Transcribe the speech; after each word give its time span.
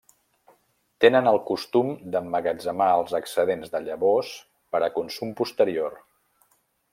Tenen 1.03 1.27
el 1.31 1.35
costum 1.49 1.91
d'emmagatzemar 2.15 2.87
els 3.01 3.13
excedents 3.19 3.75
de 3.75 3.83
llavors 3.85 4.33
per 4.77 4.83
a 4.85 4.91
consum 4.97 5.37
posterior. 5.43 6.01